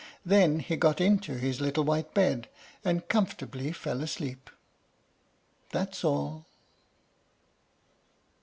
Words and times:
Then 0.25 0.61
he 0.61 0.77
got 0.77 0.99
into 0.99 1.33
his 1.37 1.61
little 1.61 1.83
white 1.83 2.15
bed, 2.15 2.49
and 2.83 3.07
comfortably 3.07 3.71
fell 3.71 4.01
asleep. 4.01 4.49
That's 5.69 6.03
all. 6.03 6.47